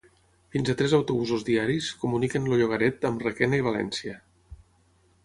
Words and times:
Fins 0.53 0.69
a 0.71 0.75
tres 0.77 0.93
autobusos 0.99 1.43
diaris 1.49 1.89
comuniquen 2.05 2.47
el 2.53 2.57
llogaret 2.63 3.05
amb 3.11 3.27
Requena 3.27 3.61
i 3.63 3.67
València. 3.69 4.17